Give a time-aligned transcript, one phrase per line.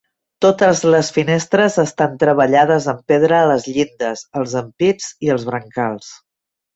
[0.43, 6.09] Totes les finestres estan treballades en pedra a les llindes, els ampits i els brancals.